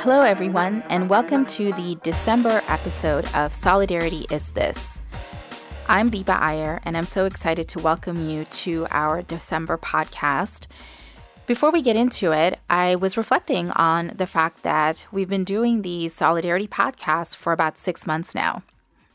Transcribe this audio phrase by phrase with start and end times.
[0.00, 5.00] Hello, everyone, and welcome to the December episode of Solidarity Is This.
[5.86, 10.66] I'm Deepa Iyer, and I'm so excited to welcome you to our December podcast.
[11.46, 15.80] Before we get into it, I was reflecting on the fact that we've been doing
[15.80, 18.62] these Solidarity podcasts for about six months now.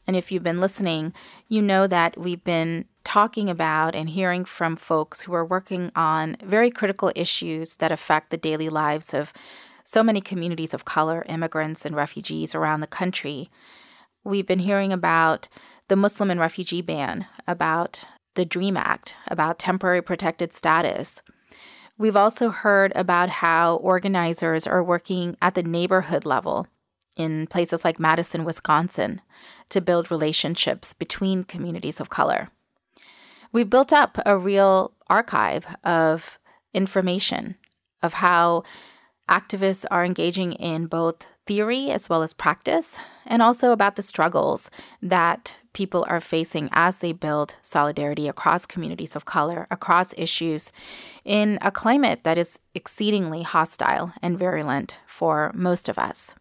[0.07, 1.13] And if you've been listening,
[1.47, 6.37] you know that we've been talking about and hearing from folks who are working on
[6.43, 9.33] very critical issues that affect the daily lives of
[9.83, 13.49] so many communities of color, immigrants, and refugees around the country.
[14.23, 15.49] We've been hearing about
[15.89, 21.21] the Muslim and refugee ban, about the DREAM Act, about temporary protected status.
[21.97, 26.67] We've also heard about how organizers are working at the neighborhood level
[27.17, 29.21] in places like Madison, Wisconsin,
[29.69, 32.49] to build relationships between communities of color.
[33.53, 36.39] We've built up a real archive of
[36.73, 37.55] information
[38.01, 38.63] of how
[39.29, 44.69] Activists are engaging in both theory as well as practice, and also about the struggles
[45.01, 50.73] that people are facing as they build solidarity across communities of color, across issues,
[51.23, 56.35] in a climate that is exceedingly hostile and virulent for most of us.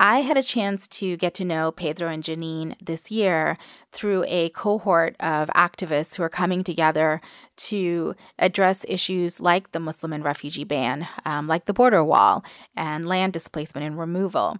[0.00, 3.58] I had a chance to get to know Pedro and Janine this year
[3.90, 7.20] through a cohort of activists who are coming together
[7.56, 12.44] to address issues like the Muslim and refugee ban, um, like the border wall,
[12.76, 14.58] and land displacement and removal,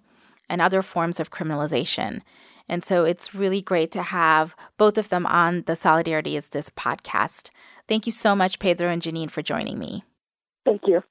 [0.49, 2.21] and other forms of criminalization.
[2.69, 6.71] And so it's really great to have both of them on the Solidarity is This
[6.71, 7.51] podcast.
[7.89, 10.05] Thank you so much, Pedro and Janine, for joining me.
[10.65, 11.03] Thank you.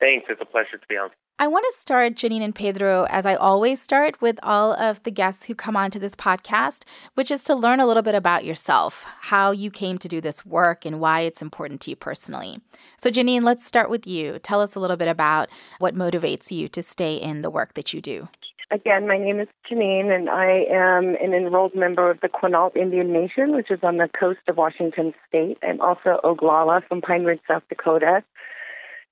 [0.00, 0.26] Thanks.
[0.28, 1.10] It's a pleasure to be on.
[1.38, 5.10] I want to start, Janine and Pedro, as I always start with all of the
[5.10, 9.04] guests who come onto this podcast, which is to learn a little bit about yourself,
[9.20, 12.58] how you came to do this work, and why it's important to you personally.
[12.96, 14.38] So, Janine, let's start with you.
[14.38, 17.92] Tell us a little bit about what motivates you to stay in the work that
[17.92, 18.28] you do.
[18.70, 23.12] Again, my name is Janine, and I am an enrolled member of the Quinault Indian
[23.12, 25.58] Nation, which is on the coast of Washington State.
[25.62, 28.24] I'm also Oglala from Pine Ridge, South Dakota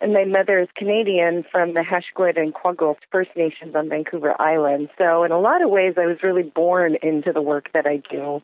[0.01, 4.91] and my mother is Canadian from the Hesquiaht and Kwagiulth First Nations on Vancouver Island.
[4.99, 8.03] So, in a lot of ways, I was really born into the work that I
[8.11, 8.43] do.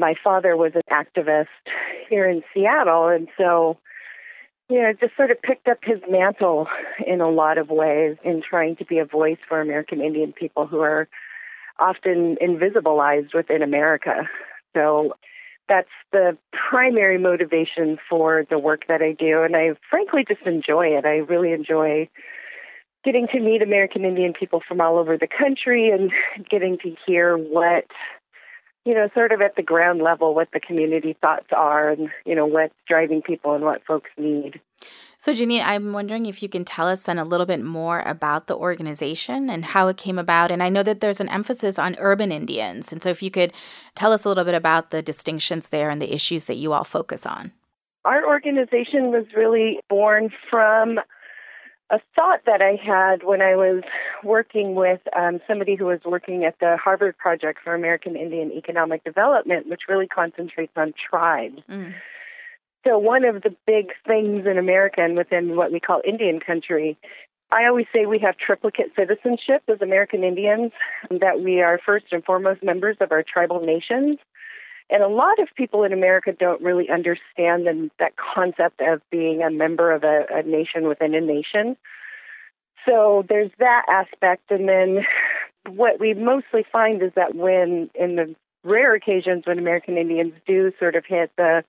[0.00, 1.46] My father was an activist
[2.08, 3.76] here in Seattle, and so,
[4.70, 6.68] know, just sort of picked up his mantle
[7.06, 10.66] in a lot of ways in trying to be a voice for American Indian people
[10.66, 11.08] who are
[11.78, 14.28] often invisibilized within America.
[14.74, 15.14] So,
[15.68, 16.36] that's the
[16.70, 19.42] primary motivation for the work that I do.
[19.42, 21.04] And I frankly just enjoy it.
[21.04, 22.08] I really enjoy
[23.04, 26.10] getting to meet American Indian people from all over the country and
[26.50, 27.84] getting to hear what,
[28.84, 32.34] you know, sort of at the ground level, what the community thoughts are and, you
[32.34, 34.60] know, what's driving people and what folks need.
[35.18, 38.46] So, Janine, I'm wondering if you can tell us then a little bit more about
[38.46, 40.52] the organization and how it came about.
[40.52, 42.92] And I know that there's an emphasis on urban Indians.
[42.92, 43.52] And so, if you could
[43.94, 46.84] tell us a little bit about the distinctions there and the issues that you all
[46.84, 47.52] focus on.
[48.04, 51.00] Our organization was really born from
[51.90, 53.82] a thought that I had when I was
[54.22, 59.04] working with um, somebody who was working at the Harvard Project for American Indian Economic
[59.04, 61.62] Development, which really concentrates on tribes.
[61.70, 61.94] Mm.
[62.86, 66.96] So, one of the big things in America and within what we call Indian country,
[67.50, 70.72] I always say we have triplicate citizenship as American Indians,
[71.10, 74.18] that we are first and foremost members of our tribal nations.
[74.90, 79.42] And a lot of people in America don't really understand the, that concept of being
[79.42, 81.76] a member of a, a nation within a nation.
[82.86, 84.50] So there's that aspect.
[84.50, 85.04] And then
[85.68, 90.72] what we mostly find is that when, in the rare occasions when American Indians do
[90.78, 91.64] sort of hit the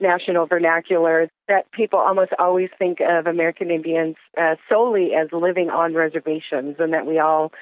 [0.00, 5.94] national vernacular that people almost always think of American Indians uh, solely as living on
[5.94, 7.52] reservations and that we all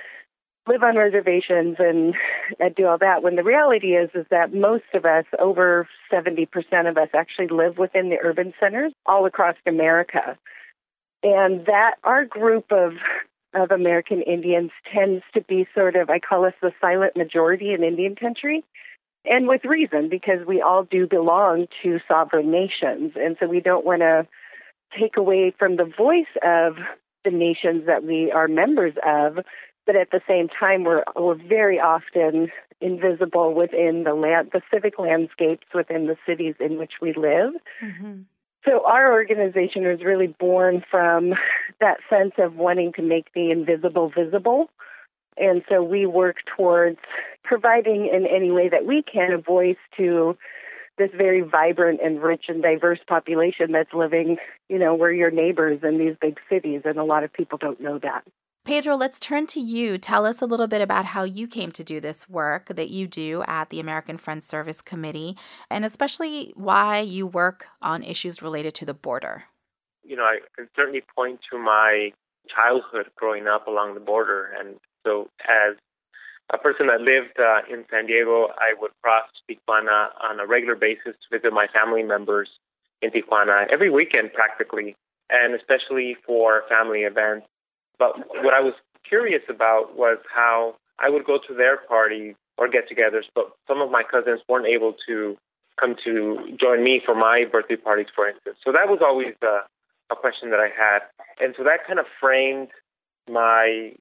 [0.66, 2.14] live on reservations and,
[2.58, 6.48] and do all that when the reality is is that most of us over 70%
[6.88, 10.36] of us actually live within the urban centers all across America.
[11.22, 12.92] And that our group of
[13.54, 17.82] of American Indians tends to be sort of I call us the silent majority in
[17.82, 18.64] Indian country
[19.24, 23.12] and with reason because we all do belong to sovereign nations.
[23.16, 24.26] And so we don't want to
[24.98, 26.76] take away from the voice of
[27.24, 29.38] the nations that we are members of
[29.86, 32.50] but at the same time we're we're very often
[32.80, 37.52] invisible within the land the civic landscapes within the cities in which we live
[37.82, 38.20] mm-hmm.
[38.64, 41.34] so our organization was really born from
[41.80, 44.68] that sense of wanting to make the invisible visible
[45.38, 46.98] and so we work towards
[47.44, 50.36] providing in any way that we can a voice to
[50.98, 55.80] this very vibrant and rich and diverse population that's living, you know, we're your neighbors
[55.82, 58.24] in these big cities, and a lot of people don't know that.
[58.66, 59.96] Pedro, let's turn to you.
[59.96, 63.06] Tell us a little bit about how you came to do this work that you
[63.06, 65.36] do at the American Friends Service Committee,
[65.70, 69.44] and especially why you work on issues related to the border.
[70.02, 72.10] You know, I can certainly point to my
[72.48, 74.74] childhood growing up along the border and
[75.06, 75.76] so as
[76.52, 80.74] a person that lived uh, in San Diego, I would cross Tijuana on a regular
[80.74, 82.50] basis to visit my family members
[83.00, 84.96] in Tijuana every weekend practically,
[85.30, 87.46] and especially for family events.
[87.98, 88.74] But what I was
[89.08, 93.90] curious about was how I would go to their parties or get-togethers, but some of
[93.90, 95.36] my cousins weren't able to
[95.78, 98.56] come to join me for my birthday parties, for instance.
[98.64, 99.60] So that was always a,
[100.10, 101.00] a question that I had,
[101.38, 102.68] and so that kind of framed
[103.30, 103.92] my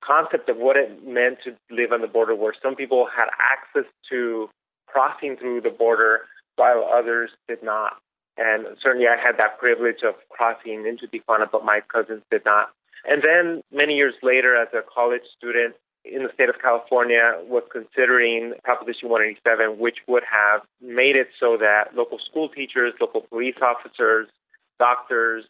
[0.00, 3.90] concept of what it meant to live on the border, where some people had access
[4.08, 4.48] to
[4.86, 6.20] crossing through the border
[6.56, 7.96] while others did not.
[8.36, 12.70] And certainly I had that privilege of crossing into Tijuana, but my cousins did not.
[13.06, 15.74] And then many years later, as a college student
[16.04, 21.56] in the state of California, was considering Proposition 187, which would have made it so
[21.58, 24.28] that local school teachers, local police officers,
[24.78, 25.44] doctors,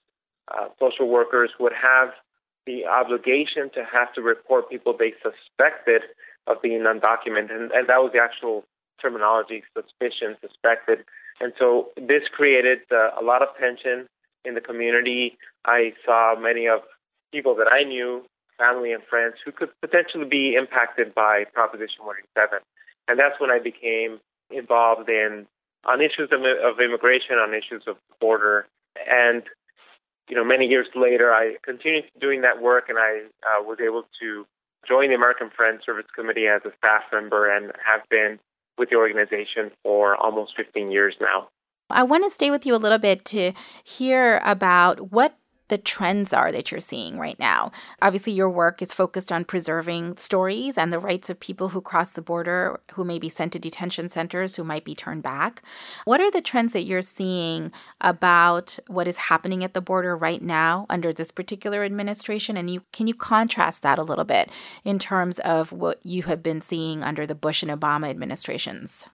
[0.52, 2.10] uh, social workers would have
[2.66, 6.02] the obligation to have to report people they suspected
[6.46, 8.64] of being undocumented, and, and that was the actual
[9.00, 11.04] terminology, suspicion, suspected.
[11.40, 14.08] And so this created uh, a lot of tension
[14.44, 15.38] in the community.
[15.64, 16.80] I saw many of
[17.32, 18.24] people that I knew,
[18.58, 22.60] family and friends, who could potentially be impacted by Proposition 187.
[23.08, 24.20] And that's when I became
[24.50, 25.46] involved in
[25.84, 28.66] on issues of, of immigration, on issues of border,
[29.08, 29.44] and
[30.28, 34.04] you know, many years later, I continued doing that work, and I uh, was able
[34.20, 34.46] to
[34.86, 38.38] join the American Friends Service Committee as a staff member, and have been
[38.76, 41.48] with the organization for almost 15 years now.
[41.90, 43.52] I want to stay with you a little bit to
[43.82, 45.36] hear about what
[45.68, 47.70] the trends are that you're seeing right now.
[48.02, 52.12] Obviously, your work is focused on preserving stories and the rights of people who cross
[52.12, 55.62] the border, who may be sent to detention centers, who might be turned back.
[56.04, 60.42] What are the trends that you're seeing about what is happening at the border right
[60.42, 62.56] now under this particular administration?
[62.56, 64.50] And you can you contrast that a little bit
[64.84, 69.08] in terms of what you have been seeing under the Bush and Obama administrations?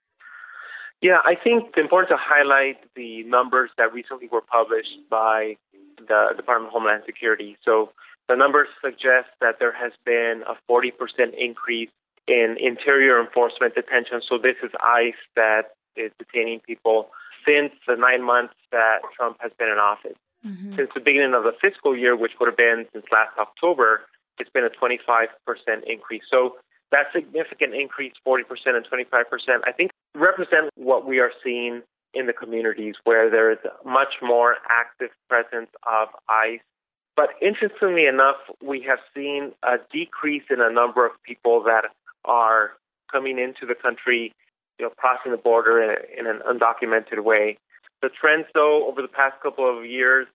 [1.01, 5.56] Yeah, I think it's important to highlight the numbers that recently were published by
[5.98, 7.56] the Department of Homeland Security.
[7.65, 7.91] So
[8.29, 10.93] the numbers suggest that there has been a 40%
[11.36, 11.91] increase
[12.27, 14.22] in interior enforcement detention.
[14.27, 17.10] So this is ICE that is detaining people
[17.46, 20.17] since the nine months that Trump has been in office.
[20.44, 20.77] Mm-hmm.
[20.77, 24.03] Since the beginning of the fiscal year, which would have been since last October,
[24.39, 25.29] it's been a 25%
[25.86, 26.22] increase.
[26.31, 26.56] So
[26.91, 29.24] that significant increase, 40% and 25%,
[29.65, 31.82] I think represent what we are seeing
[32.15, 36.61] in the communities where there is much more active presence of ICE.
[37.17, 41.85] But interestingly enough, we have seen a decrease in a number of people that
[42.25, 42.73] are
[43.11, 44.33] coming into the country,
[44.79, 47.56] you know, crossing the border in, in an undocumented way.
[48.03, 50.27] The trends, though, over the past couple of years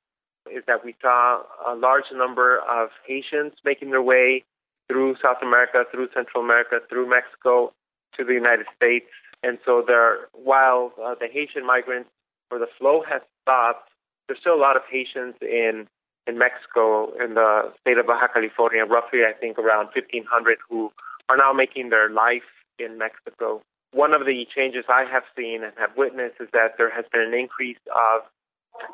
[0.52, 4.44] is that we saw a large number of Haitians making their way
[4.88, 7.74] through South America, through Central America, through Mexico
[8.18, 9.06] to the United States.
[9.44, 12.10] And so there, while uh, the Haitian migrants
[12.52, 13.90] or the flow has stopped,
[14.28, 15.88] there's still a lot of Haitians in
[16.28, 20.92] in Mexico, in the state of Baja California, roughly I think around 1,500 who
[21.28, 22.46] are now making their life
[22.78, 23.62] in Mexico.
[23.94, 27.22] One of the changes I have seen and have witnessed is that there has been
[27.22, 28.22] an increase of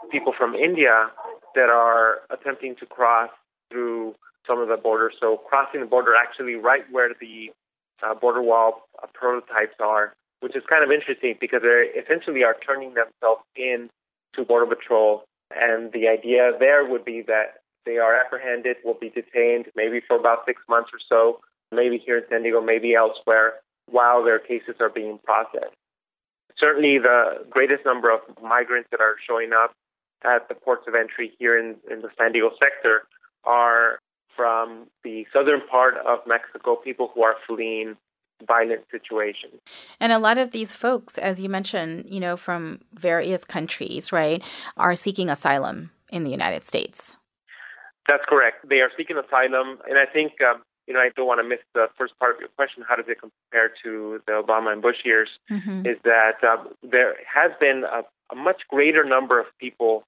[0.09, 1.09] people from India
[1.55, 3.31] that are attempting to cross
[3.69, 4.15] through
[4.47, 5.15] some of the borders.
[5.19, 7.51] So crossing the border actually right where the
[8.05, 12.55] uh, border wall uh, prototypes are which is kind of interesting because they essentially are
[12.65, 13.89] turning themselves in
[14.35, 15.23] to Border Patrol.
[15.55, 20.17] And the idea there would be that they are apprehended, will be detained maybe for
[20.17, 21.39] about six months or so,
[21.71, 23.53] maybe here in San Diego, maybe elsewhere,
[23.89, 25.75] while their cases are being processed.
[26.57, 29.73] Certainly, the greatest number of migrants that are showing up
[30.23, 33.03] at the ports of entry here in, in the San Diego sector
[33.43, 33.99] are
[34.35, 37.95] from the southern part of Mexico, people who are fleeing
[38.47, 39.61] violent situations.
[39.99, 44.43] And a lot of these folks, as you mentioned, you know, from various countries, right,
[44.77, 47.17] are seeking asylum in the United States.
[48.07, 48.67] That's correct.
[48.67, 51.59] They are seeking asylum, and I think um, you know I don't want to miss
[51.73, 52.83] the first part of your question.
[52.87, 55.29] How does it compare to the Obama and Bush years?
[55.49, 55.87] Mm-hmm.
[55.87, 60.03] Is that um, there has been a, a much greater number of people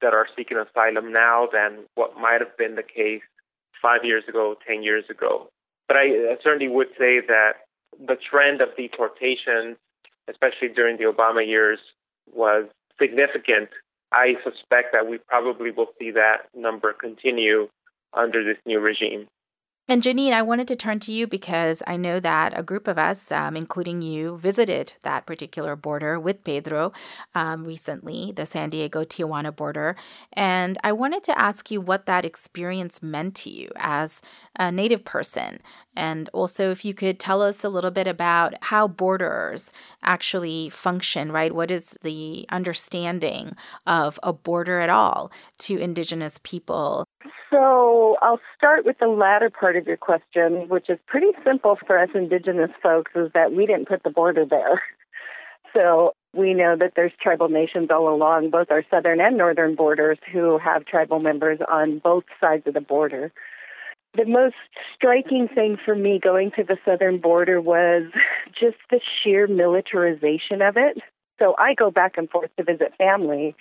[0.00, 3.22] that are seeking asylum now than what might have been the case
[3.82, 5.48] five years ago, ten years ago.
[5.88, 7.52] But I certainly would say that
[7.98, 9.76] the trend of deportation,
[10.28, 11.78] especially during the Obama years,
[12.32, 12.66] was
[13.00, 13.68] significant
[14.12, 17.68] I suspect that we probably will see that number continue
[18.12, 19.26] under this new regime.
[19.88, 22.98] And Janine, I wanted to turn to you because I know that a group of
[22.98, 26.92] us, um, including you, visited that particular border with Pedro
[27.34, 29.96] um, recently, the San Diego Tijuana border.
[30.34, 34.22] And I wanted to ask you what that experience meant to you as
[34.56, 35.58] a Native person.
[35.94, 39.72] And also, if you could tell us a little bit about how borders
[40.02, 41.52] actually function, right?
[41.52, 43.54] What is the understanding
[43.86, 45.30] of a border at all
[45.60, 47.04] to Indigenous people?
[47.50, 51.98] So I'll start with the latter part of your question, which is pretty simple for
[51.98, 54.80] us Indigenous folks, is that we didn't put the border there.
[55.74, 60.18] So we know that there's tribal nations all along both our southern and northern borders
[60.30, 63.32] who have tribal members on both sides of the border.
[64.14, 64.56] The most
[64.94, 68.04] striking thing for me going to the southern border was
[68.52, 70.98] just the sheer militarization of it.
[71.38, 73.56] So I go back and forth to visit family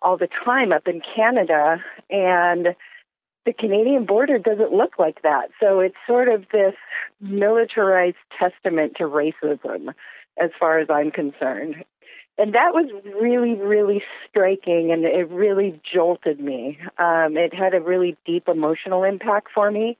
[0.00, 2.74] all the time up in Canada, and
[3.44, 5.50] the Canadian border doesn't look like that.
[5.60, 6.74] So it's sort of this
[7.20, 9.92] militarized testament to racism,
[10.42, 11.84] as far as I'm concerned.
[12.38, 16.78] And that was really, really striking, and it really jolted me.
[16.96, 19.98] Um, it had a really deep emotional impact for me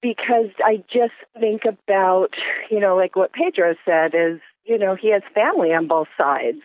[0.00, 2.34] because I just think about,
[2.70, 6.58] you know, like what Pedro said is, you know, he has family on both sides.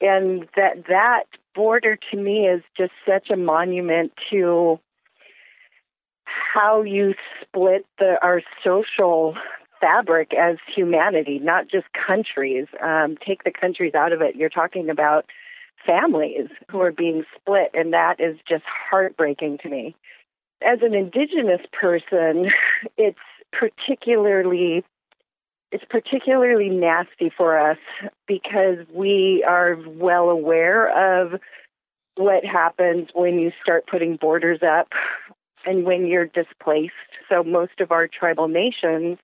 [0.00, 4.80] And that that border to me is just such a monument to
[6.24, 9.36] how you split the our social
[9.80, 12.66] fabric as humanity, not just countries.
[12.80, 14.36] Um, take the countries out of it.
[14.36, 15.26] You're talking about
[15.84, 19.94] families who are being split, and that is just heartbreaking to me.
[20.62, 22.50] As an Indigenous person,
[22.96, 23.18] it's
[23.52, 24.84] particularly
[25.72, 27.78] it's particularly nasty for us
[28.26, 31.40] because we are well aware of
[32.16, 34.88] what happens when you start putting borders up
[35.64, 36.94] and when you're displaced.
[37.28, 39.18] So most of our tribal nations,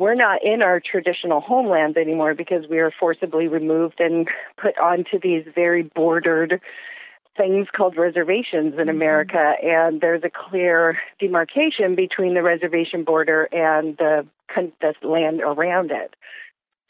[0.00, 4.26] we're not in our traditional homelands anymore because we are forcibly removed and
[4.56, 6.60] put onto these very bordered
[7.36, 8.88] things called reservations in mm-hmm.
[8.88, 14.26] America, and there's a clear demarcation between the reservation border and the,
[14.80, 16.14] the land around it.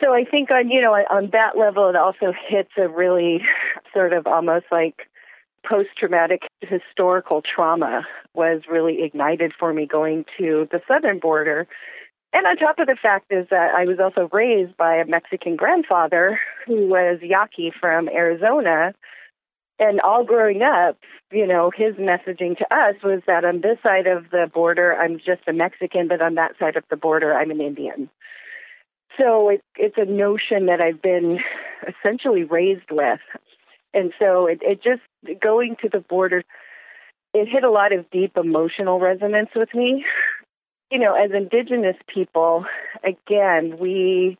[0.00, 3.42] So I think on you know on that level, it also hits a really
[3.92, 5.08] sort of almost like
[5.68, 11.66] post traumatic historical trauma was really ignited for me going to the southern border.
[12.32, 15.56] And on top of the fact is that I was also raised by a Mexican
[15.56, 18.94] grandfather who was Yaqui from Arizona.
[19.80, 20.98] And all growing up,
[21.32, 25.18] you know, his messaging to us was that on this side of the border, I'm
[25.18, 28.10] just a Mexican, but on that side of the border, I'm an Indian.
[29.18, 31.40] So it, it's a notion that I've been
[31.88, 33.20] essentially raised with.
[33.92, 35.02] And so it, it just
[35.40, 36.44] going to the border,
[37.34, 40.04] it hit a lot of deep emotional resonance with me.
[40.90, 42.64] You know, as Indigenous people,
[43.04, 44.38] again, we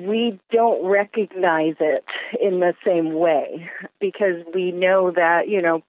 [0.00, 2.04] we don't recognize it
[2.40, 5.82] in the same way because we know that you know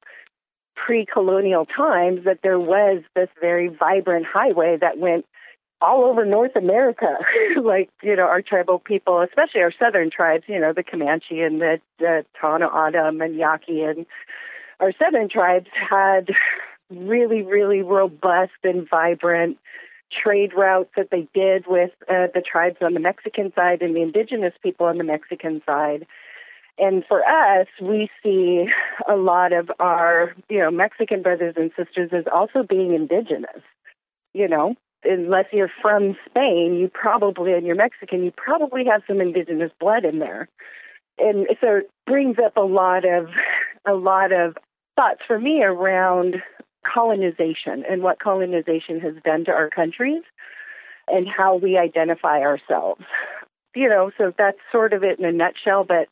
[0.75, 5.25] pre-colonial times that there was this very vibrant highway that went
[5.81, 7.17] all over North America,
[7.61, 11.61] like you know our tribal people, especially our southern tribes, you know the Comanche and
[11.61, 14.05] the, the O'odham and Yaqui, and
[14.79, 16.29] our southern tribes had
[16.91, 19.57] really, really robust and vibrant
[20.11, 24.01] trade routes that they did with uh, the tribes on the Mexican side and the
[24.01, 26.05] indigenous people on the Mexican side.
[26.77, 28.65] And for us, we see
[29.07, 33.61] a lot of our, you know, Mexican brothers and sisters as also being indigenous,
[34.33, 39.21] you know, unless you're from Spain, you probably, and you're Mexican, you probably have some
[39.21, 40.47] indigenous blood in there.
[41.17, 43.27] And so it brings up a lot of,
[43.85, 44.57] a lot of
[44.95, 46.41] thoughts for me around
[46.83, 50.23] colonization and what colonization has done to our countries
[51.07, 53.03] and how we identify ourselves.
[53.75, 56.09] You know, so that's sort of it in a nutshell, but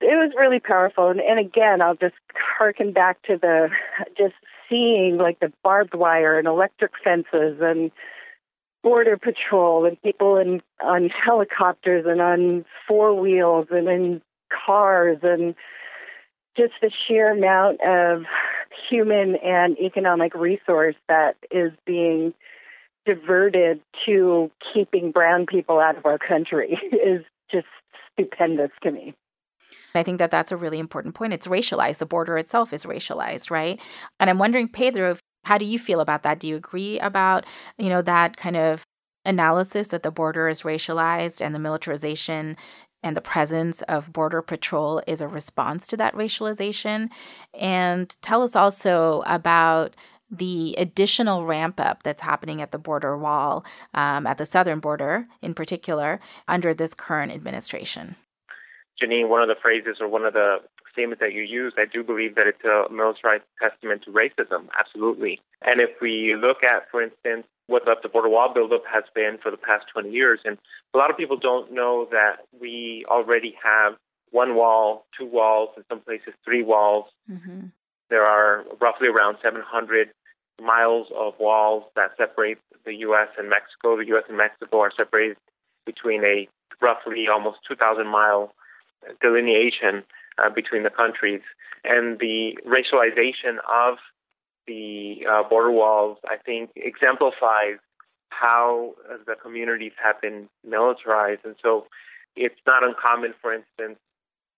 [0.00, 1.08] it was really powerful.
[1.08, 2.16] And, and again, I'll just
[2.58, 3.68] harken back to the
[4.16, 4.34] just
[4.68, 7.90] seeing like the barbed wire and electric fences and
[8.82, 15.54] border patrol and people in on helicopters and on four wheels and in cars and
[16.56, 18.24] just the sheer amount of
[18.88, 22.34] human and economic resource that is being
[23.04, 27.66] diverted to keeping brown people out of our country is just
[28.12, 29.14] stupendous to me.
[29.94, 31.32] I think that that's a really important point.
[31.32, 31.98] It's racialized.
[31.98, 33.80] The border itself is racialized, right?
[34.20, 36.38] And I'm wondering, Pedro, how do you feel about that?
[36.38, 37.46] Do you agree about,
[37.78, 38.84] you know, that kind of
[39.24, 42.56] analysis that the border is racialized and the militarization
[43.06, 47.08] and the presence of Border Patrol is a response to that racialization?
[47.54, 49.94] And tell us also about
[50.28, 55.28] the additional ramp up that's happening at the border wall, um, at the southern border
[55.40, 58.16] in particular, under this current administration.
[59.00, 60.56] Janine, one of the phrases or one of the
[60.96, 65.40] statements that you used, I do believe that it's a militarized testament to racism, absolutely.
[65.60, 69.50] And if we look at, for instance, what the border wall buildup has been for
[69.50, 70.56] the past 20 years, and
[70.94, 73.94] a lot of people don't know that we already have
[74.30, 77.06] one wall, two walls, in some places three walls.
[77.30, 77.66] Mm-hmm.
[78.08, 80.10] There are roughly around 700
[80.62, 83.28] miles of walls that separate the U.S.
[83.38, 83.96] and Mexico.
[83.96, 84.24] The U.S.
[84.28, 85.36] and Mexico are separated
[85.84, 86.48] between a
[86.80, 88.54] roughly almost 2,000 mile
[89.20, 90.04] delineation
[90.42, 91.42] uh, between the countries.
[91.84, 93.98] And the racialization of
[94.66, 97.78] the uh, border walls, I think, exemplifies
[98.30, 98.94] how
[99.26, 101.42] the communities have been militarized.
[101.44, 101.86] And so
[102.34, 103.98] it's not uncommon, for instance,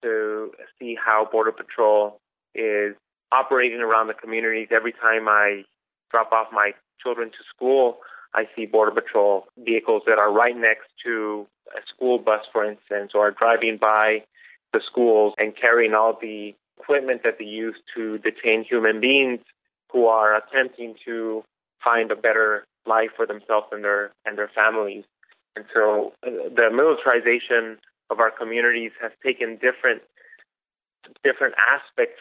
[0.02, 2.20] to see how Border Patrol
[2.54, 2.94] is
[3.30, 4.68] operating around the communities.
[4.70, 5.64] Every time I
[6.10, 6.72] drop off my
[7.02, 7.98] children to school,
[8.34, 13.12] I see Border Patrol vehicles that are right next to a school bus, for instance,
[13.14, 14.24] or driving by
[14.72, 19.40] the schools and carrying all the equipment that they use to detain human beings
[19.92, 21.42] who are attempting to
[21.82, 25.04] find a better life for themselves and their and their families.
[25.56, 27.78] And so uh, the militarization
[28.10, 30.02] of our communities has taken different
[31.24, 32.20] different aspects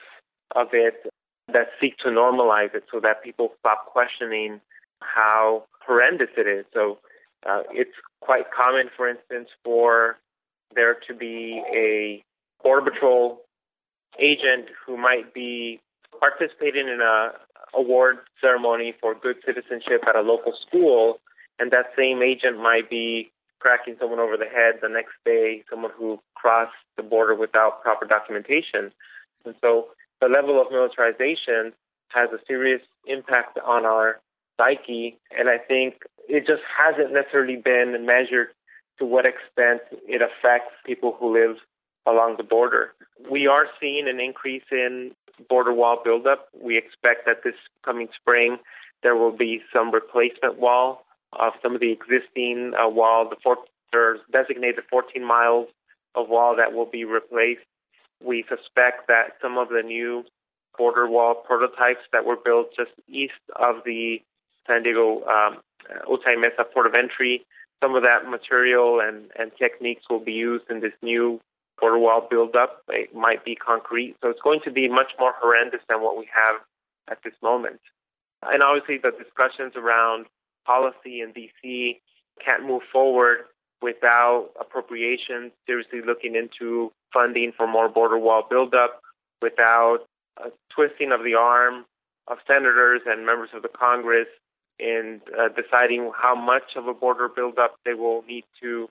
[0.55, 1.05] of it
[1.51, 4.59] that seek to normalize it so that people stop questioning
[5.01, 6.65] how horrendous it is.
[6.73, 6.99] So
[7.47, 10.17] uh, it's quite common, for instance, for
[10.75, 12.23] there to be a
[12.67, 13.39] Border Patrol
[14.19, 15.79] agent who might be
[16.19, 17.31] participating in a
[17.73, 21.21] award ceremony for good citizenship at a local school,
[21.59, 25.91] and that same agent might be cracking someone over the head the next day, someone
[25.97, 28.91] who crossed the border without proper documentation.
[29.45, 29.87] And so
[30.19, 31.71] the level of militarization
[32.09, 34.19] has a serious impact on our
[34.57, 38.49] psyche, and I think it just hasn't necessarily been measured
[38.99, 41.55] to what extent it affects people who live
[42.07, 42.93] along the border.
[43.29, 45.11] We are seeing an increase in
[45.49, 46.47] border wall buildup.
[46.59, 48.57] We expect that this coming spring
[49.03, 53.29] there will be some replacement wall of some of the existing uh, wall.
[53.29, 53.57] The four,
[53.91, 55.67] there's designated 14 miles
[56.15, 57.61] of wall that will be replaced.
[58.23, 60.23] We suspect that some of the new
[60.77, 64.21] border wall prototypes that were built just east of the
[64.65, 65.57] San Diego um,
[66.09, 67.45] Otay Mesa port of entry,
[67.81, 71.39] some of that material and, and techniques will be used in this new
[71.79, 72.83] border wall buildup.
[72.89, 74.15] It might be concrete.
[74.21, 76.61] So it's going to be much more horrendous than what we have
[77.09, 77.79] at this moment.
[78.43, 80.25] And obviously, the discussions around
[80.65, 81.99] policy in DC
[82.43, 83.45] can't move forward
[83.81, 89.01] without appropriations seriously looking into funding for more border wall buildup,
[89.41, 89.99] without
[90.37, 91.85] a twisting of the arm
[92.27, 94.27] of senators and members of the Congress
[94.79, 98.89] in uh, deciding how much of a border buildup they will need to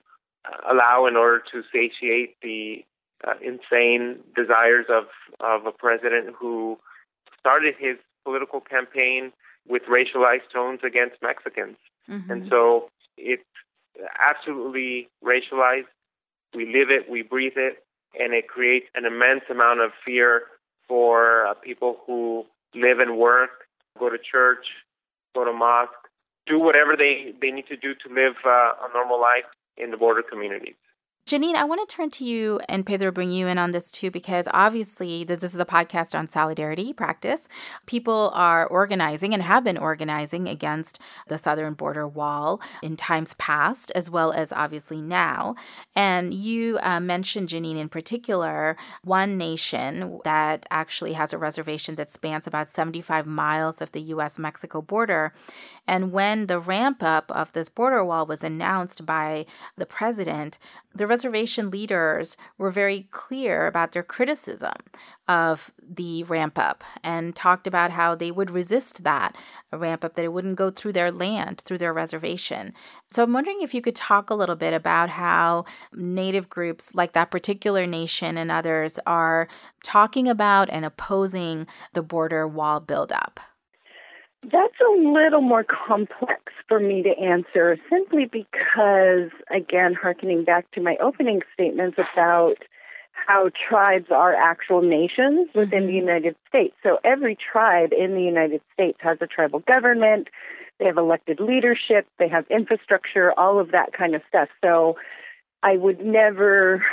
[0.69, 2.85] allow in order to satiate the
[3.27, 5.05] uh, insane desires of,
[5.39, 6.77] of a president who
[7.39, 9.31] started his political campaign
[9.67, 11.77] with racialized tones against Mexicans.
[12.09, 12.31] Mm-hmm.
[12.31, 13.43] And so it's
[14.19, 15.85] absolutely racialized.
[16.53, 17.83] We live it, we breathe it,
[18.17, 20.43] and it creates an immense amount of fear
[20.87, 23.67] for uh, people who live and work,
[23.99, 24.65] go to church,
[25.35, 25.91] go to mosque,
[26.45, 29.43] do whatever they, they need to do to live uh, a normal life
[29.77, 30.75] in the border communities.
[31.27, 34.09] Janine, I want to turn to you and Pedro bring you in on this too,
[34.09, 37.49] because obviously this, this is a podcast on solidarity practice.
[37.85, 43.91] People are organizing and have been organizing against the southern border wall in times past,
[43.93, 45.55] as well as obviously now.
[45.97, 52.09] And you uh, mentioned, Janine, in particular, one nation that actually has a reservation that
[52.09, 55.33] spans about 75 miles of the US Mexico border.
[55.85, 60.57] And when the ramp up of this border wall was announced by the president,
[60.95, 64.75] the reservation leaders were very clear about their criticism
[65.27, 69.35] of the ramp up and talked about how they would resist that
[69.73, 72.71] ramp up, that it wouldn't go through their land, through their reservation.
[73.09, 77.13] So I'm wondering if you could talk a little bit about how Native groups like
[77.13, 79.47] that particular nation and others are
[79.83, 83.39] talking about and opposing the border wall buildup.
[84.43, 90.81] That's a little more complex for me to answer simply because, again, harkening back to
[90.81, 92.57] my opening statements about
[93.11, 96.07] how tribes are actual nations within the mm-hmm.
[96.07, 96.75] United States.
[96.83, 100.29] So every tribe in the United States has a tribal government,
[100.79, 104.49] they have elected leadership, they have infrastructure, all of that kind of stuff.
[104.63, 104.97] So
[105.63, 106.85] I would never,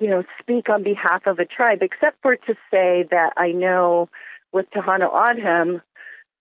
[0.00, 4.08] you know, speak on behalf of a tribe except for to say that I know
[4.52, 5.82] with Tohono O'odham,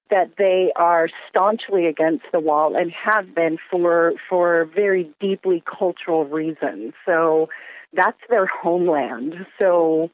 [0.09, 6.25] that they are staunchly against the wall and have been for for very deeply cultural
[6.25, 6.93] reasons.
[7.05, 7.49] So
[7.93, 9.45] that's their homeland.
[9.57, 10.11] So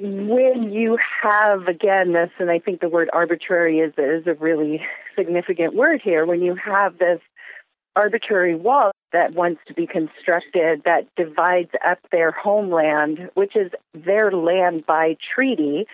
[0.00, 4.82] when you have again this, and I think the word arbitrary is is a really
[5.16, 6.24] significant word here.
[6.24, 7.20] When you have this
[7.96, 14.30] arbitrary wall that wants to be constructed that divides up their homeland, which is their
[14.30, 15.86] land by treaty,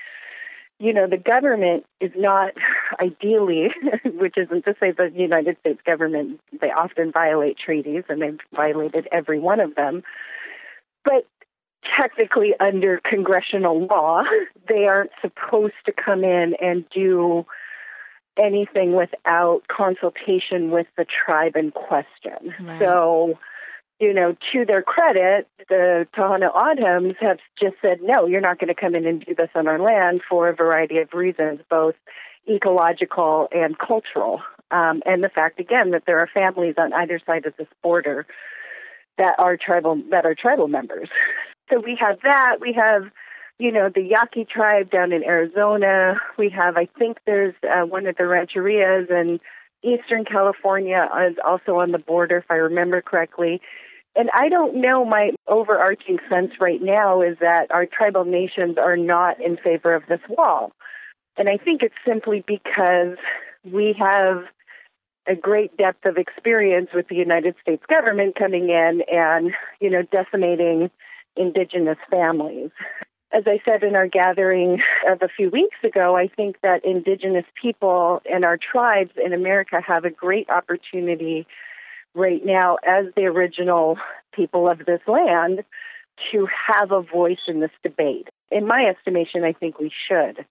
[0.79, 2.53] you know, the government is not
[3.01, 3.69] ideally,
[4.05, 9.09] which isn't to say the United States government, they often violate treaties and they've violated
[9.13, 10.03] every one of them.
[11.05, 11.27] But
[11.97, 14.25] technically, under congressional law,
[14.69, 17.47] they aren't supposed to come in and do
[18.39, 22.55] anything without consultation with the tribe in question.
[22.61, 22.79] Right.
[22.79, 23.39] So,
[23.99, 28.69] you know, to their credit, the Tohono O'odhams have just said, no, you're not going
[28.69, 31.95] to come in and do this on our land for a variety of reasons, both
[32.49, 34.43] ecological and cultural.
[34.71, 38.27] Um, and the fact, again, that there are families on either side of this border
[39.17, 41.09] that are tribal that are tribal members.
[41.71, 42.57] So we have that.
[42.61, 43.11] We have,
[43.59, 46.17] you know, the Yaqui tribe down in Arizona.
[46.37, 49.41] We have, I think, there's uh, one of the rancherias in
[49.83, 53.61] Eastern California is also on the border, if I remember correctly.
[54.17, 58.97] And I don't know, my overarching sense right now is that our tribal nations are
[58.97, 60.73] not in favor of this wall.
[61.37, 63.19] And I think it's simply because
[63.63, 64.45] we have
[65.29, 70.03] a great depth of experience with the United States government coming in and, you know,
[70.03, 70.91] decimating
[71.37, 72.71] indigenous families.
[73.33, 77.45] As I said in our gathering of a few weeks ago, I think that indigenous
[77.61, 81.47] people and our tribes in America have a great opportunity
[82.17, 83.99] right now as the original
[84.33, 85.63] people of this land
[86.33, 88.29] to have a voice in this debate.
[88.51, 90.45] In my estimation, I think we should.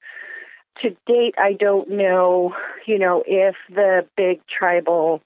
[0.82, 2.54] To date, I don't know,
[2.86, 5.22] you know, if the big tribal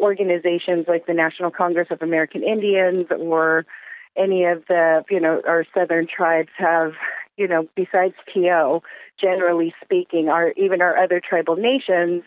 [0.00, 3.66] organizations like the National Congress of American Indians or
[4.16, 6.92] any of the, you know, our southern tribes have,
[7.36, 8.80] you know, besides TO,
[9.20, 12.22] generally speaking, our even our other tribal nations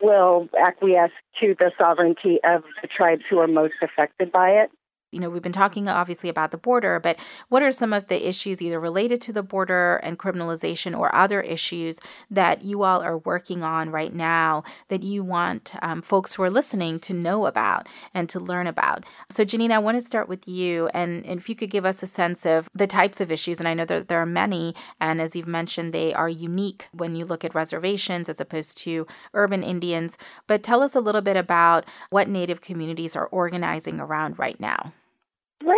[0.00, 4.70] will acquiesce to the sovereignty of the tribes who are most affected by it.
[5.12, 7.18] You know, we've been talking obviously about the border, but
[7.48, 11.40] what are some of the issues either related to the border and criminalization or other
[11.40, 11.98] issues
[12.30, 16.50] that you all are working on right now that you want um, folks who are
[16.50, 19.04] listening to know about and to learn about?
[19.28, 22.06] So, Janine, I want to start with you, and if you could give us a
[22.06, 25.34] sense of the types of issues, and I know that there are many, and as
[25.34, 30.16] you've mentioned, they are unique when you look at reservations as opposed to urban Indians,
[30.46, 34.92] but tell us a little bit about what Native communities are organizing around right now.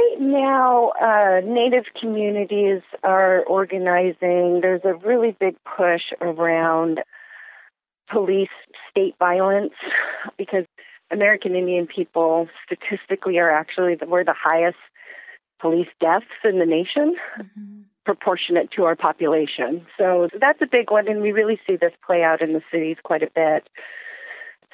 [0.03, 4.61] Right now, uh, Native communities are organizing.
[4.61, 7.01] There's a really big push around
[8.11, 8.49] police
[8.91, 9.75] state violence
[10.37, 10.65] because
[11.11, 14.79] American Indian people statistically are actually the, we're the highest
[15.61, 17.81] police deaths in the nation, mm-hmm.
[18.05, 19.87] proportionate to our population.
[19.99, 22.97] So that's a big one, and we really see this play out in the cities
[23.03, 23.69] quite a bit.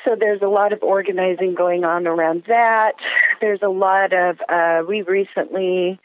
[0.04, 2.92] So there's a lot of organizing going on around that.
[3.40, 5.98] There's a lot of, uh, we recently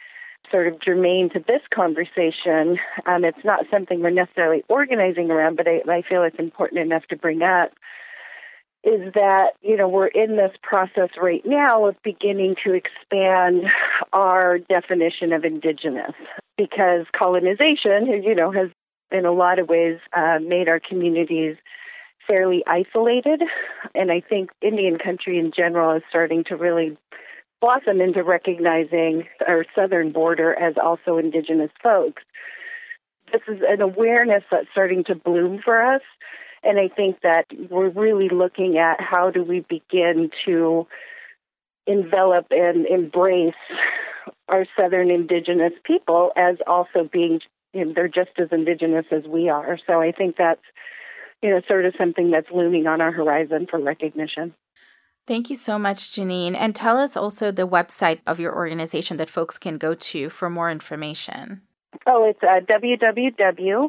[0.52, 2.80] sort of germane to this conversation.
[3.06, 7.06] Um, it's not something we're necessarily organizing around, but I, I feel it's important enough
[7.08, 7.72] to bring up.
[8.84, 13.64] is that, you know, we're in this process right now of beginning to expand
[14.12, 16.12] our definition of indigenous
[16.58, 18.70] because colonization, you know, has
[19.10, 21.56] in a lot of ways uh, made our communities
[22.28, 23.42] fairly isolated.
[23.96, 26.98] And I think Indian country in general is starting to really
[27.62, 32.22] blossom into recognizing our southern border as also indigenous folks.
[33.32, 36.02] This is an awareness that's starting to bloom for us.
[36.64, 40.88] And I think that we're really looking at how do we begin to
[41.88, 43.54] envelop and embrace
[44.48, 47.42] our southern indigenous people as also being
[47.74, 49.78] you know, they're just as indigenous as we are.
[49.88, 50.62] So I think that's
[51.44, 54.56] you know sort of something that's looming on our horizon for recognition.
[55.26, 56.56] Thank you so much, Janine.
[56.56, 60.50] And tell us also the website of your organization that folks can go to for
[60.50, 61.62] more information.
[62.06, 63.84] Oh, it's uh, www.nuifc.org.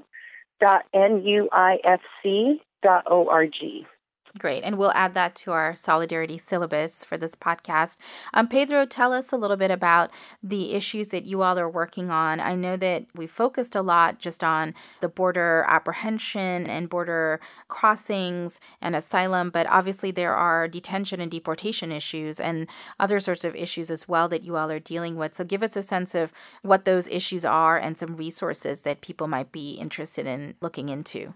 [4.37, 4.65] Great.
[4.65, 7.99] And we'll add that to our solidarity syllabus for this podcast.
[8.33, 12.11] Um, Pedro, tell us a little bit about the issues that you all are working
[12.11, 12.41] on.
[12.41, 18.59] I know that we focused a lot just on the border apprehension and border crossings
[18.83, 22.69] and asylum, but obviously there are detention and deportation issues and
[22.99, 25.35] other sorts of issues as well that you all are dealing with.
[25.35, 29.29] So give us a sense of what those issues are and some resources that people
[29.29, 31.35] might be interested in looking into.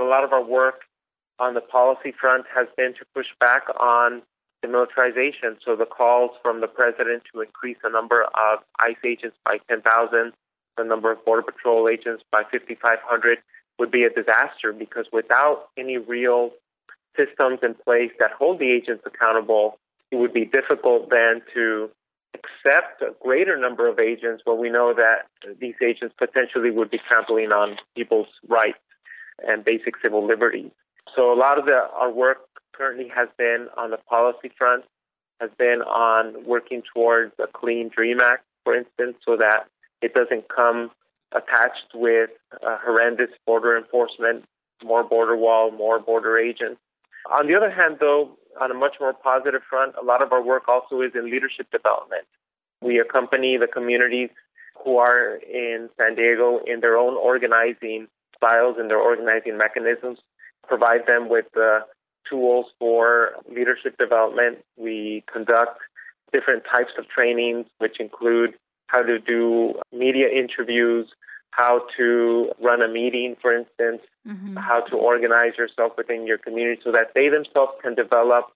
[0.00, 0.80] A lot of our work
[1.38, 4.22] on the policy front has been to push back on
[4.62, 5.56] the militarization.
[5.64, 10.32] So the calls from the president to increase the number of ICE agents by 10,000,
[10.76, 13.38] the number of Border Patrol agents by 5,500
[13.78, 16.50] would be a disaster because without any real
[17.16, 19.78] systems in place that hold the agents accountable,
[20.10, 21.90] it would be difficult then to
[22.34, 25.26] accept a greater number of agents when we know that
[25.60, 28.78] these agents potentially would be trampling on people's rights
[29.46, 30.70] and basic civil liberties.
[31.14, 32.38] So a lot of the, our work
[32.72, 34.84] currently has been on the policy front,
[35.40, 39.66] has been on working towards a clean DREAM Act, for instance, so that
[40.02, 40.90] it doesn't come
[41.32, 42.30] attached with
[42.62, 44.44] horrendous border enforcement,
[44.84, 46.80] more border wall, more border agents.
[47.38, 50.42] On the other hand, though, on a much more positive front, a lot of our
[50.42, 52.26] work also is in leadership development.
[52.80, 54.30] We accompany the communities
[54.84, 60.18] who are in San Diego in their own organizing styles and their organizing mechanisms
[60.66, 61.80] provide them with the
[62.28, 64.58] tools for leadership development.
[64.76, 65.78] We conduct
[66.32, 68.54] different types of trainings, which include
[68.86, 71.08] how to do media interviews,
[71.50, 74.56] how to run a meeting, for instance, mm-hmm.
[74.56, 78.46] how to organize yourself within your community so that they themselves can develop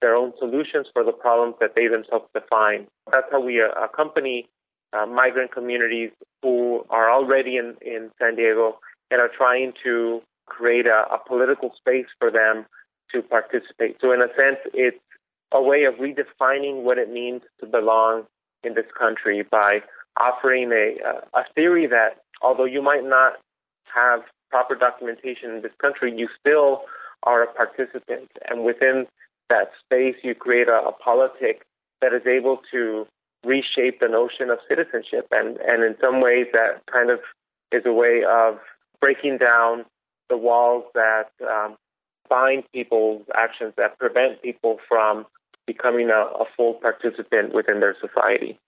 [0.00, 2.86] their own solutions for the problems that they themselves define.
[3.10, 4.48] That's how we uh, accompany
[4.92, 6.10] uh, migrant communities
[6.42, 8.78] who are already in, in San Diego
[9.10, 12.66] and are trying to create a, a political space for them
[13.12, 13.96] to participate.
[14.00, 14.98] So, in a sense, it's
[15.52, 18.24] a way of redefining what it means to belong
[18.64, 19.80] in this country by
[20.18, 20.96] offering a,
[21.34, 23.34] a theory that although you might not
[23.94, 26.82] have proper documentation in this country, you still
[27.22, 28.30] are a participant.
[28.48, 29.06] And within
[29.50, 31.62] that space, you create a, a politic
[32.00, 33.06] that is able to
[33.44, 35.28] reshape the notion of citizenship.
[35.30, 37.20] And, and in some ways, that kind of
[37.72, 38.58] is a way of
[39.00, 39.84] breaking down
[40.28, 41.76] the walls that um,
[42.28, 45.26] bind people's actions, that prevent people from
[45.66, 48.58] becoming a, a full participant within their society.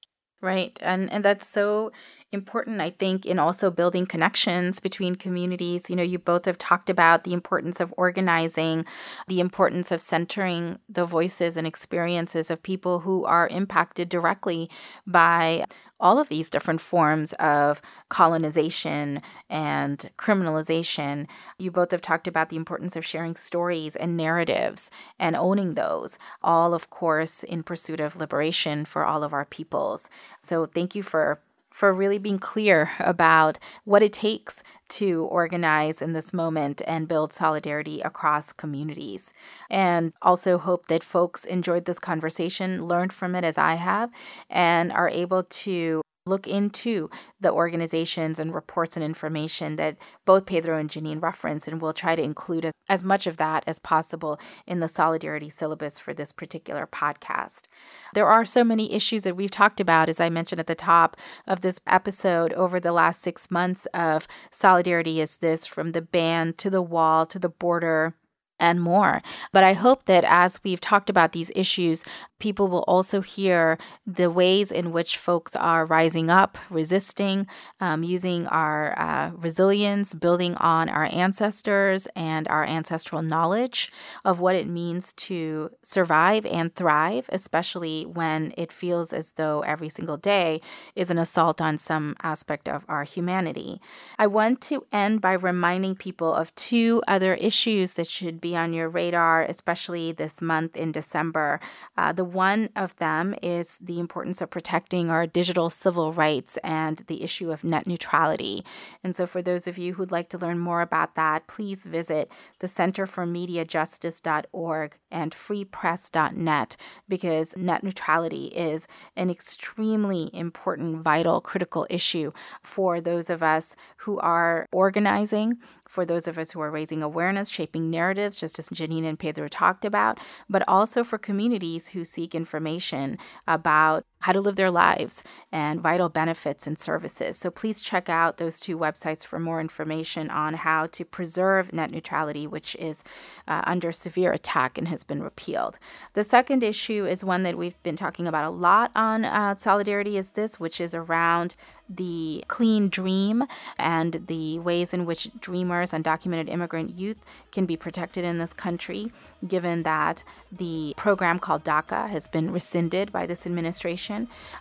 [0.40, 0.78] Right.
[0.80, 1.90] And and that's so
[2.30, 5.90] important I think in also building connections between communities.
[5.90, 8.84] You know, you both have talked about the importance of organizing,
[9.26, 14.70] the importance of centering the voices and experiences of people who are impacted directly
[15.08, 15.64] by
[16.00, 21.28] all of these different forms of colonization and criminalization.
[21.58, 26.18] You both have talked about the importance of sharing stories and narratives and owning those,
[26.42, 30.10] all, of course, in pursuit of liberation for all of our peoples.
[30.42, 31.40] So, thank you for
[31.78, 37.32] for really being clear about what it takes to organize in this moment and build
[37.32, 39.32] solidarity across communities.
[39.70, 44.10] And also hope that folks enjoyed this conversation, learned from it as I have,
[44.50, 47.10] and are able to look into
[47.40, 52.14] the organizations and reports and information that both Pedro and Janine reference, and we'll try
[52.14, 56.86] to include as much of that as possible in the solidarity syllabus for this particular
[56.86, 57.66] podcast.
[58.14, 61.16] There are so many issues that we've talked about, as I mentioned at the top
[61.46, 66.54] of this episode, over the last six months of solidarity is this from the ban
[66.58, 68.14] to the wall to the border
[68.60, 69.22] and more.
[69.52, 72.04] But I hope that as we've talked about these issues,
[72.38, 77.46] people will also hear the ways in which folks are rising up, resisting,
[77.80, 83.90] um, using our uh, resilience, building on our ancestors and our ancestral knowledge
[84.24, 89.88] of what it means to survive and thrive, especially when it feels as though every
[89.88, 90.60] single day
[90.94, 93.80] is an assault on some aspect of our humanity.
[94.18, 98.72] I want to end by reminding people of two other issues that should be on
[98.72, 101.60] your radar, especially this month in December.
[101.96, 106.98] Uh, the one of them is the importance of protecting our digital civil rights and
[107.06, 108.64] the issue of net neutrality.
[109.02, 112.30] And so, for those of you who'd like to learn more about that, please visit
[112.58, 116.76] the Center for Media Justice.org and freepress.net
[117.08, 122.32] because net neutrality is an extremely important, vital, critical issue
[122.62, 125.58] for those of us who are organizing
[125.88, 129.48] for those of us who are raising awareness, shaping narratives, just as Janine and Pedro
[129.48, 135.22] talked about, but also for communities who seek information about how to live their lives
[135.52, 137.36] and vital benefits and services.
[137.36, 141.90] So please check out those two websites for more information on how to preserve net
[141.90, 143.04] neutrality, which is
[143.46, 145.78] uh, under severe attack and has been repealed.
[146.14, 150.16] The second issue is one that we've been talking about a lot on uh, Solidarity
[150.16, 151.54] is This, which is around
[151.88, 153.44] the clean dream
[153.78, 159.10] and the ways in which dreamers, undocumented immigrant youth can be protected in this country,
[159.46, 164.07] given that the program called DACA has been rescinded by this administration.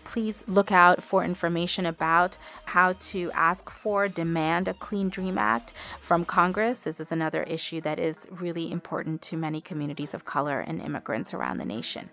[0.04, 5.74] Please look out for information about how to ask for, demand a Clean Dream Act
[6.02, 6.84] from Congress.
[6.84, 11.34] This is another issue that is really important to many communities of color and immigrants
[11.34, 12.10] around the nation.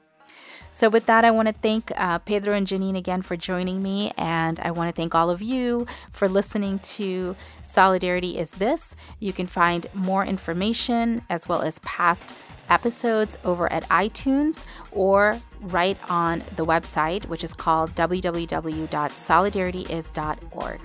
[0.70, 4.10] So, with that, I want to thank uh, Pedro and Janine again for joining me.
[4.16, 8.96] And I want to thank all of you for listening to Solidarity is This.
[9.20, 12.34] You can find more information as well as past
[12.68, 20.80] episodes over at iTunes or right on the website, which is called www.solidarityis.org.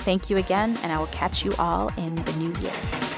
[0.00, 3.17] Thank you again, and I will catch you all in the new year.